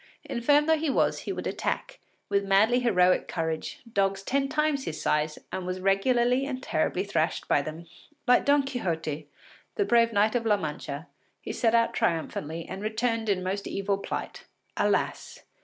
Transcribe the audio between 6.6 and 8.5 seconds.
terribly thrashed by them. Like